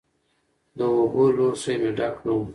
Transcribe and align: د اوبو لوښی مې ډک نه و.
د 0.77 0.79
اوبو 0.95 1.23
لوښی 1.35 1.75
مې 1.81 1.91
ډک 1.97 2.15
نه 2.25 2.31
و. 2.37 2.41